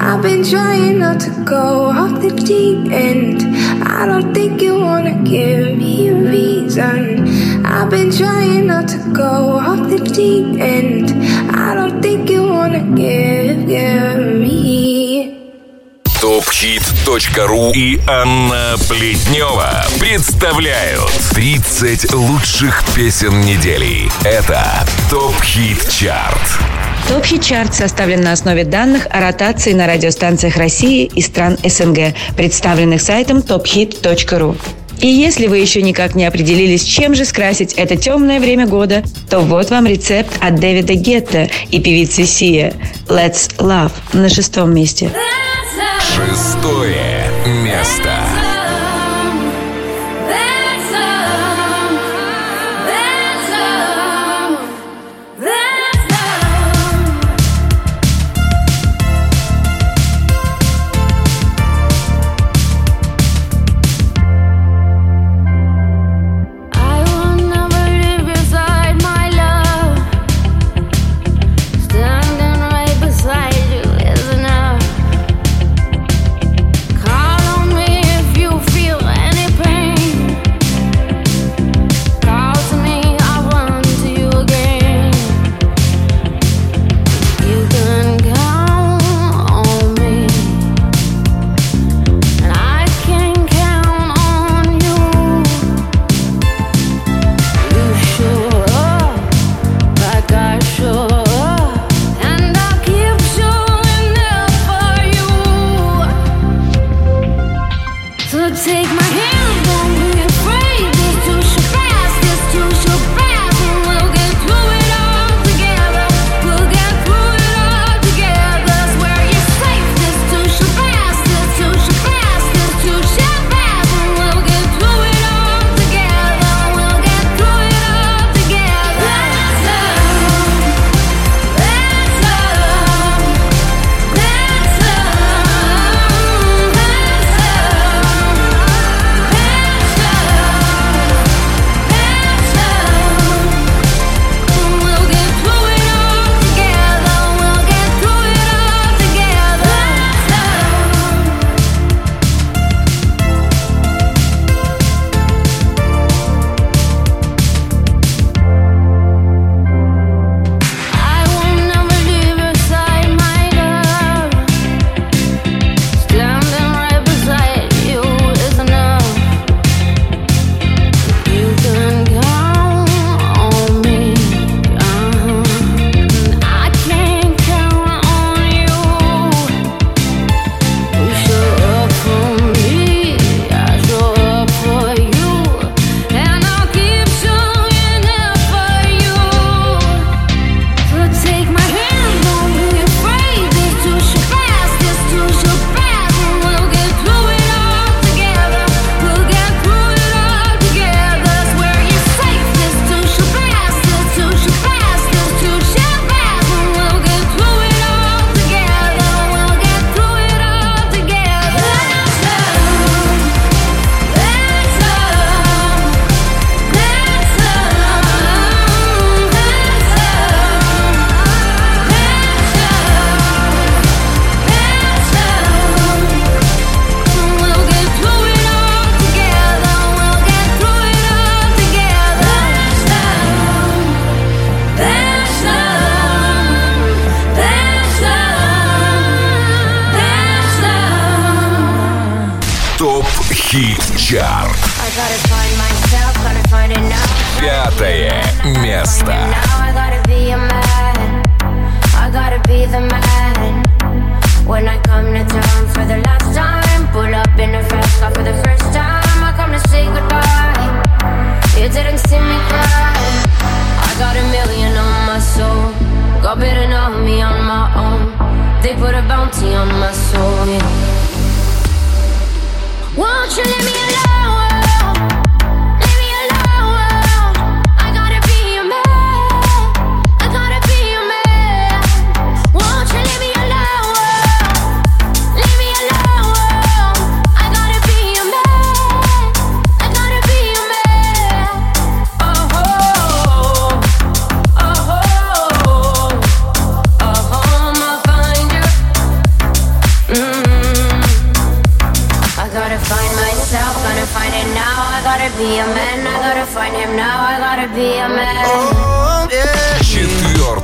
I've 0.08 0.22
been 0.22 0.44
trying 0.44 1.00
not 1.00 1.18
to 1.22 1.30
go 1.44 1.86
off 1.86 2.22
the 2.22 2.30
deep 2.30 2.92
end. 2.92 3.42
I 3.82 4.06
don't 4.06 4.32
think 4.32 4.62
you 4.62 4.78
wanna 4.78 5.20
give 5.24 5.76
me 5.76 6.08
a 6.08 6.14
reason. 6.14 7.66
I've 7.66 7.90
been 7.90 8.12
trying 8.12 8.68
not 8.68 8.86
to 8.94 8.98
go 9.12 9.58
off 9.58 9.90
the 9.90 9.98
deep 9.98 10.60
end. 10.60 11.10
I 11.50 11.74
don't 11.74 12.00
think 12.00 12.30
you 12.30 12.44
wanna 12.44 12.84
give, 12.94 13.66
give 13.66 14.22
me. 14.44 15.34
Топчит.ру 16.20 17.72
и 17.74 17.98
Анна 18.06 18.76
Плетнева 18.88 19.84
представляют 19.98 21.10
30 21.34 22.14
лучших 22.14 22.84
песен 22.94 23.40
недели. 23.40 24.08
Это 24.22 24.86
ТОП 25.10 25.34
Хит 25.42 25.88
Чарт. 25.88 26.85
Топ-хит 27.08 27.42
чарт 27.42 27.72
составлен 27.72 28.20
на 28.20 28.32
основе 28.32 28.64
данных 28.64 29.06
о 29.10 29.20
ротации 29.20 29.72
на 29.72 29.86
радиостанциях 29.86 30.56
России 30.56 31.04
и 31.04 31.22
стран 31.22 31.56
СНГ, 31.64 32.14
представленных 32.36 33.00
сайтом 33.00 33.38
tophit.ru. 33.38 34.56
И 35.00 35.06
если 35.06 35.46
вы 35.46 35.58
еще 35.58 35.82
никак 35.82 36.14
не 36.14 36.24
определились, 36.24 36.82
чем 36.82 37.14
же 37.14 37.24
скрасить 37.24 37.74
это 37.74 37.96
темное 37.96 38.40
время 38.40 38.66
года, 38.66 39.04
то 39.30 39.40
вот 39.40 39.70
вам 39.70 39.86
рецепт 39.86 40.32
от 40.40 40.58
Дэвида 40.58 40.94
Гетта 40.94 41.48
и 41.70 41.80
певицы 41.80 42.24
Сия. 42.24 42.74
Let's 43.06 43.56
Love 43.58 43.92
на 44.12 44.28
шестом 44.28 44.74
месте. 44.74 45.10
Шестой. 46.00 46.75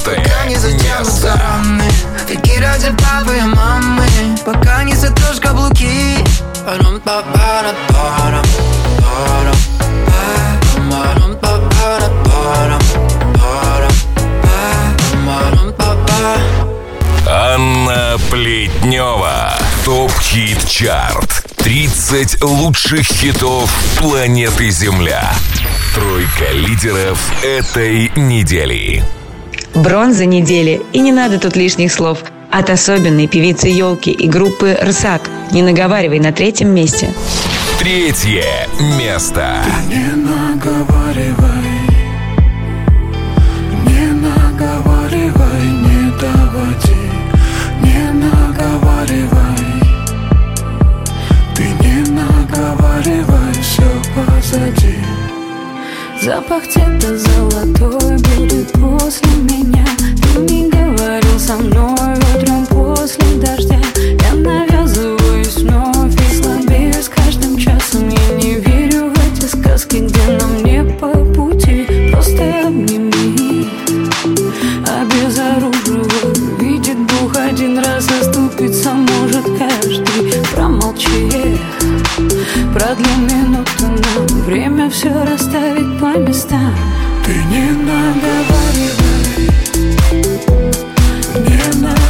Пока 0.05 0.45
не 0.47 0.57
затянутся 0.57 1.33
раны 1.37 1.91
Веки 2.29 2.59
ради 2.59 2.91
папы 2.97 3.37
и 3.37 3.43
мамы 3.43 4.07
Пока 4.45 4.83
не 4.83 4.95
сотрешь 4.95 5.41
каблуки 5.41 6.19
Парам 6.65 7.01
па 7.01 7.23
пара 7.23 7.75
парам 7.89 8.45
парам 8.99 9.57
парам 10.07 10.91
парам 10.91 11.37
па 11.41 11.59
пара 11.71 12.11
парам 12.25 12.81
парам 13.35 13.93
парам 15.27 15.73
па 15.77 15.97
па 16.07 16.13
Анна 17.31 18.19
Плетнева. 18.31 19.55
Топ-хит 19.85 20.69
чарт. 20.69 21.45
30 21.59 22.43
лучших 22.43 23.07
хитов 23.07 23.71
планеты 23.99 24.71
Земля. 24.71 25.33
Тройка 25.95 26.53
лидеров 26.53 27.19
этой 27.43 28.11
недели. 28.17 29.05
Бронза 29.75 30.27
недели, 30.27 30.83
и 30.93 31.01
не 31.01 31.13
надо 31.13 31.39
тут 31.39 31.57
лишних 31.57 31.93
слов. 31.93 32.19
От 32.51 32.69
особенной 32.69 33.27
певицы 33.27 33.69
елки 33.69 34.11
и 34.11 34.29
группы 34.29 34.77
«Рсак». 34.83 35.23
Не 35.51 35.63
наговаривай 35.63 36.21
на 36.21 36.33
третьем 36.33 36.75
месте. 36.75 37.09
Третье 37.79 38.69
место. 38.99 39.65
Не 39.89 40.15
наговаривай 40.15 41.43
Не 43.87 44.07
наговаривай, 44.13 45.67
не 45.67 46.11
доводи 46.21 47.03
Не 47.81 48.13
наговаривай 48.13 49.57
Ты 51.57 51.65
не 51.81 52.11
наговаривай, 52.11 53.53
все 53.61 53.91
позади 54.15 55.02
Запах 56.25 56.69
цвета 56.69 57.19
золотой 57.19 58.17
будет 58.17 58.71
после 58.75 59.29
меня. 59.43 59.85
Ты 60.23 60.39
не 60.43 60.71
говорил 60.71 61.37
со 61.37 61.57
мной 61.57 62.15
утром 62.37 62.65
после 62.67 63.25
дождя. 63.41 63.81
Я 63.97 64.33
навязываюсь 64.35 65.57
вновь 65.57 66.15
и 66.15 66.41
слабею 66.41 66.95
с 66.95 67.09
каждым 67.09 67.57
часом. 67.59 68.09
Я 68.09 68.37
не 68.37 68.55
верю 68.55 69.11
в 69.11 69.19
эти 69.19 69.47
сказки, 69.47 69.97
где 69.97 70.39
нам 70.39 70.63
не 70.63 70.85
по 70.85 71.09
пути. 71.09 72.13
Просто 72.13 72.69
обними 72.69 73.69
Обезоруживаю. 74.87 76.09
Видит 76.61 76.99
Бог 76.99 77.37
один 77.37 77.79
раз 77.79 78.07
оступиться 78.21 78.91
может 78.91 79.45
каждый. 79.59 80.33
Промолчи 80.55 81.52
Продли 82.93 83.17
минуту 83.17 83.87
нам 83.87 84.27
Время 84.45 84.91
все 84.91 85.25
расставить 85.25 85.99
по 85.99 86.19
местам. 86.19 86.75
Ты 87.25 87.33
не 87.45 87.73
наговаривай 87.73 89.49
Не 91.39 91.81
наговаривай, 91.81 92.02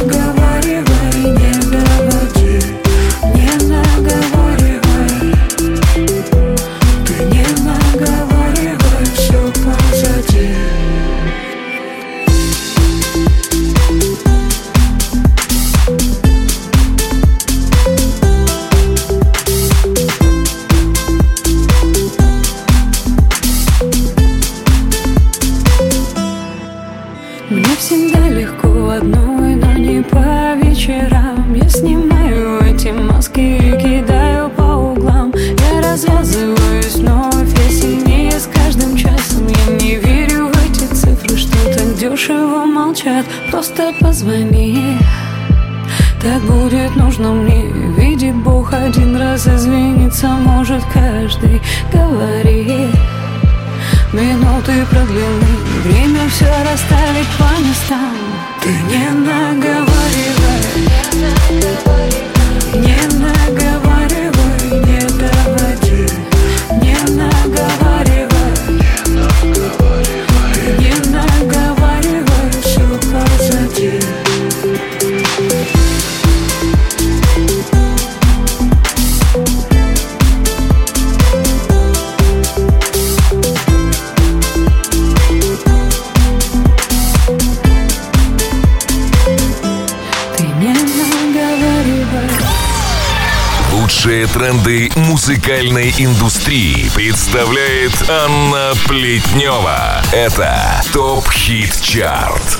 Лучшие 93.73 94.27
тренды 94.27 94.91
музыкальной 94.95 95.89
индустрии 95.97 96.91
представляет 96.93 97.91
Анна 98.07 98.73
Плетнева. 98.87 99.99
Это 100.11 100.55
ТОП 100.93 101.27
Хит 101.31 101.81
Чарт. 101.81 102.59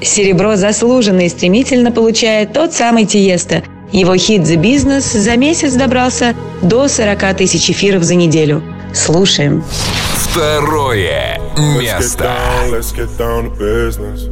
Серебро 0.00 0.56
заслуженно 0.56 1.26
и 1.26 1.28
стремительно 1.28 1.92
получает 1.92 2.54
тот 2.54 2.72
самый 2.72 3.04
Тиеста. 3.04 3.64
Его 3.92 4.16
хит 4.16 4.42
«The 4.42 4.56
Business» 4.56 5.18
за 5.18 5.36
месяц 5.36 5.74
добрался 5.74 6.34
до 6.62 6.88
40 6.88 7.36
тысяч 7.36 7.70
эфиров 7.70 8.02
за 8.02 8.14
неделю. 8.14 8.62
Слушаем. 8.94 9.62
Второе 10.14 11.38
Let's 11.54 11.80
get 11.80 11.82
место. 11.82 12.24
down, 12.24 12.70
let's 12.70 12.92
get 12.92 13.18
down 13.18 13.44
to 13.44 13.58
business. 13.58 14.28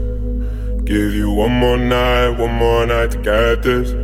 Give 0.84 1.14
you 1.14 1.30
one 1.30 1.52
more 1.52 1.76
night, 1.76 2.38
one 2.38 2.54
more 2.54 2.86
night 2.86 3.10
to 3.10 3.18
get 3.22 3.62
this. 3.62 4.03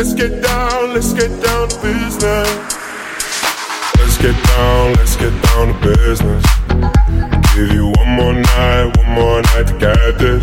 Let's 0.00 0.14
get 0.14 0.42
down, 0.42 0.94
let's 0.94 1.12
get 1.12 1.28
down 1.42 1.68
to 1.68 1.76
business. 1.82 2.48
Let's 3.98 4.16
get 4.16 4.34
down, 4.46 4.94
let's 4.94 5.14
get 5.16 5.42
down 5.42 5.66
to 5.68 5.94
business. 5.94 6.44
Give 7.54 7.70
you 7.70 7.92
one 7.98 8.08
more 8.08 8.32
night, 8.32 8.96
one 8.96 9.10
more 9.10 9.42
night 9.42 9.66
to 9.66 9.76
get 9.78 10.18
this. 10.18 10.39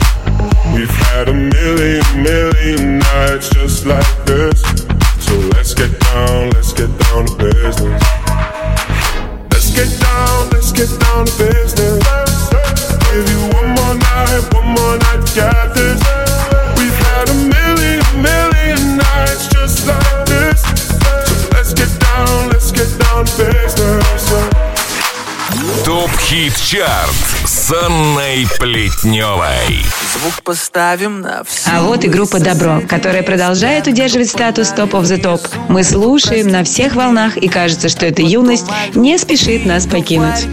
С 27.67 27.71
Анной 27.73 28.47
Плетневой. 28.59 29.83
Звук 30.13 30.41
поставим 30.41 31.19
на 31.19 31.43
все. 31.43 31.69
А 31.69 31.81
вот 31.81 32.05
и 32.05 32.07
группа 32.07 32.39
«Добро», 32.39 32.81
которая 32.87 33.23
продолжает 33.23 33.87
удерживать 33.87 34.29
статус 34.29 34.69
«Топ 34.69 34.93
of 34.93 35.01
the 35.01 35.21
Top». 35.21 35.41
Мы 35.67 35.83
слушаем 35.83 36.47
на 36.47 36.63
всех 36.63 36.95
волнах, 36.95 37.35
и 37.35 37.49
кажется, 37.49 37.89
что 37.89 38.05
эта 38.05 38.21
юность 38.21 38.67
не 38.95 39.17
спешит 39.17 39.65
нас 39.65 39.85
покинуть. 39.85 40.45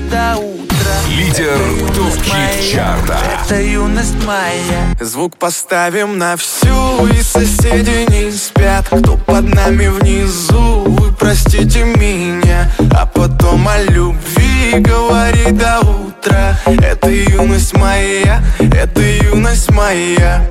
Лидер 1.09 1.57
топ-хит 1.95 2.73
чарта. 2.73 3.19
Это 3.45 3.63
юность 3.63 4.17
моя. 4.25 4.97
Звук 5.01 5.37
поставим 5.37 6.19
на 6.19 6.37
всю 6.37 7.07
И 7.07 7.23
соседи 7.23 8.11
не 8.11 8.33
спят 8.33 8.87
Кто 8.87 9.17
под 9.17 9.55
нами 9.55 9.89
внизу 9.89 10.85
Вы 10.87 11.13
простите 11.13 11.85
меня 11.85 12.71
А 12.93 13.07
потом 13.07 13.69
о 13.69 13.83
любви 13.83 14.44
говори 14.73 15.51
до 15.53 15.81
утра. 15.81 16.59
Это 16.67 17.11
юность 17.11 17.77
моя 17.77 18.43
Это 18.59 19.03
юность 19.03 19.71
моя. 19.71 20.49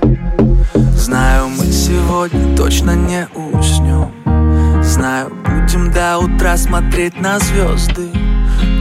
Знаю, 0.95 1.49
мы 1.49 1.65
сегодня 1.71 2.55
точно 2.55 2.91
не 2.91 3.27
уснем. 3.35 4.11
Знаю, 4.83 5.31
будем 5.45 5.91
до 5.91 6.17
утра 6.17 6.57
смотреть 6.57 7.19
на 7.19 7.39
звезды. 7.39 8.09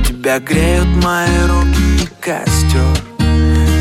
Тебя 0.06 0.38
греют 0.38 0.88
мои 1.04 1.38
руки 1.48 2.04
и 2.04 2.08
костер. 2.20 2.82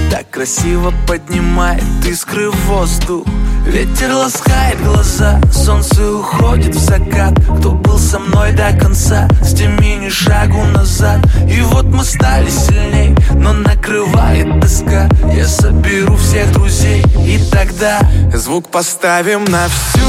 Так 0.10 0.30
красиво 0.30 0.93
поднимает 1.08 1.84
искры 2.06 2.49
в 2.49 2.56
воздух 2.68 3.26
Ветер 3.66 4.14
ласкает 4.14 4.84
глаза, 4.84 5.39
солнце 5.51 6.12
уходит 6.12 6.76
в 6.76 6.80
закат. 6.80 7.34
Кто 7.59 7.72
был 7.72 7.97
со 7.97 8.20
мной 8.20 8.51
до 8.53 8.74
конца, 8.74 9.28
сними 9.43 9.95
ни 9.95 10.09
шагу 10.09 10.64
назад. 10.66 11.20
И 11.47 11.62
вот 11.62 11.86
мы 11.86 12.03
стали 12.03 12.49
сильней, 12.49 13.16
но 13.36 13.53
накрывает 13.53 14.59
тоска. 14.59 15.07
Я 15.34 15.47
соберу 15.47 16.16
всех 16.18 16.51
друзей, 16.51 17.03
и 17.26 17.39
тогда 17.51 18.01
Звук 18.34 18.70
поставим 18.70 19.45
на 19.45 19.68
всю. 19.68 20.01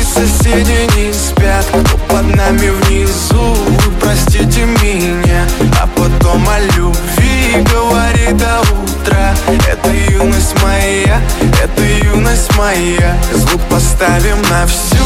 И 0.00 0.04
соседи 0.04 0.88
не 0.96 1.12
спят 1.12 1.66
Кто 1.66 1.96
под 2.08 2.36
нами 2.36 2.68
внизу. 2.68 3.54
Вы 3.54 3.92
простите 4.00 4.64
меня 4.64 5.44
А 5.80 5.86
потом 5.86 6.46
о 6.48 6.60
любви 6.76 7.29
говори 7.58 8.32
до 8.32 8.60
утра 8.60 9.34
Это 9.68 9.90
юность 9.90 10.54
моя 10.62 11.20
Это 11.62 11.82
юность 11.82 12.56
моя 12.56 13.16
Звук 13.34 13.60
поставим 13.70 14.40
на 14.50 14.66
всю 14.66 14.96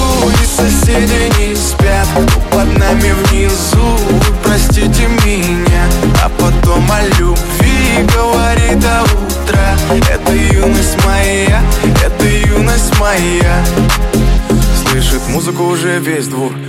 И 0.43 0.47
соседи 0.47 1.33
не 1.39 1.55
спят. 1.55 2.07
Кто 2.15 2.41
под 2.51 2.79
нами 2.79 3.13
внизу 3.13 3.97
Вы 4.11 4.35
простите 4.43 5.07
меня. 5.25 5.85
А 6.23 6.29
потом 6.29 6.91
о 6.91 7.03
любви 7.19 8.07
говори 8.15 8.75
до 8.75 9.03
утра 9.03 9.77
Это 10.11 10.33
юность 10.33 11.03
моя 11.05 11.63
Это 12.05 12.27
юность 12.27 12.99
моя 12.99 13.65
Слышит 14.91 15.27
музыку 15.29 15.65
уже 15.65 15.99
весь 15.99 16.29
двор 16.29 16.53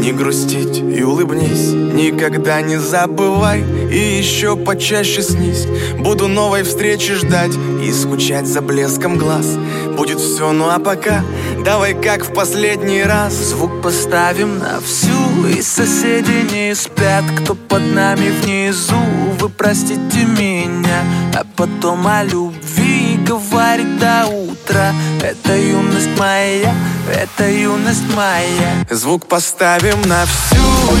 не 0.00 0.12
грустить 0.12 0.78
и 0.78 1.02
улыбнись 1.02 1.88
Никогда 1.98 2.60
не 2.60 2.76
забывай. 2.76 3.64
И 3.90 4.18
еще 4.18 4.56
почаще 4.56 5.20
снись. 5.20 5.66
Буду 5.98 6.28
новой 6.28 6.62
встречи 6.62 7.14
ждать 7.14 7.50
и 7.82 7.90
скучать 7.90 8.46
за 8.46 8.60
блеском 8.60 9.18
глаз. 9.18 9.56
Будет 9.96 10.20
все, 10.20 10.52
ну 10.52 10.68
а 10.70 10.78
пока 10.78 11.24
давай 11.64 11.94
как 11.94 12.24
в 12.24 12.32
последний 12.32 13.02
раз. 13.02 13.32
Звук 13.32 13.82
поставим 13.82 14.60
на 14.60 14.80
всю 14.80 15.46
И 15.48 15.60
соседи 15.60 16.46
не 16.52 16.74
спят. 16.76 17.24
Кто 17.40 17.56
под 17.56 17.82
нами 17.92 18.30
внизу 18.42 18.94
Вы 19.40 19.48
простите 19.48 20.24
меня. 20.24 21.02
А 21.34 21.44
потом 21.56 22.06
о 22.06 22.22
любви 22.22 23.07
говорит 23.28 23.98
до 23.98 24.26
утра. 24.26 24.92
Это 25.22 25.56
юность 25.56 26.18
моя 26.18 26.74
Это 27.12 27.48
юность 27.48 28.14
моя. 28.16 28.86
Звук 28.90 29.26
поставим 29.26 30.00
на 30.08 30.24
всю 30.24 30.56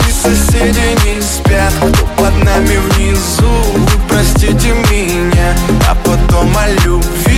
И 0.08 0.12
соседи 0.12 0.96
не 1.06 1.22
спят. 1.22 1.72
Кто 1.78 2.06
под 2.16 2.44
нами 2.44 2.76
внизу 2.76 3.88
простите 4.08 4.72
меня. 4.90 5.56
А 5.88 5.94
потом 5.94 6.56
о 6.56 6.68
любви 6.84 7.37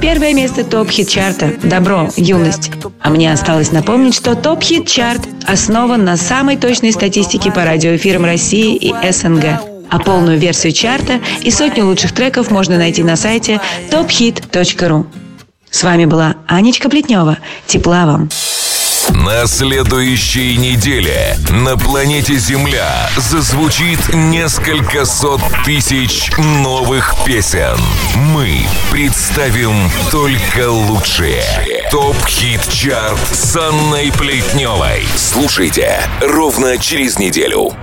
Первое 0.00 0.32
место 0.32 0.64
топ-хит-чарта 0.64 1.58
«Добро. 1.62 2.08
Юность». 2.16 2.70
А 3.00 3.10
мне 3.10 3.30
осталось 3.32 3.70
напомнить, 3.70 4.14
что 4.14 4.34
топ-хит-чарт 4.34 5.20
основан 5.46 6.04
на 6.04 6.16
самой 6.16 6.56
точной 6.56 6.92
статистике 6.92 7.52
по 7.52 7.64
радиоэфирам 7.64 8.24
России 8.24 8.76
и 8.76 8.94
СНГ. 9.12 9.44
А 9.90 9.98
полную 9.98 10.38
версию 10.38 10.72
чарта 10.72 11.20
и 11.42 11.50
сотню 11.50 11.84
лучших 11.84 12.12
треков 12.12 12.50
можно 12.50 12.78
найти 12.78 13.02
на 13.02 13.16
сайте 13.16 13.60
tophit.ru. 13.90 15.06
С 15.70 15.82
вами 15.82 16.06
была 16.06 16.36
Анечка 16.46 16.88
Плетнева. 16.88 17.38
Тепла 17.66 18.06
вам! 18.06 18.30
На 19.24 19.46
следующей 19.46 20.56
неделе 20.56 21.36
на 21.50 21.76
планете 21.76 22.36
Земля 22.36 23.10
зазвучит 23.18 24.14
несколько 24.14 25.04
сот 25.04 25.42
тысяч 25.62 26.30
новых 26.38 27.14
песен. 27.26 27.76
Мы 28.16 28.66
представим 28.90 29.90
только 30.10 30.70
лучшие. 30.70 31.44
Топ-хит-чарт 31.90 33.20
с 33.30 33.54
Анной 33.56 34.10
Плетневой. 34.10 35.06
Слушайте 35.16 36.00
ровно 36.22 36.78
через 36.78 37.18
неделю. 37.18 37.76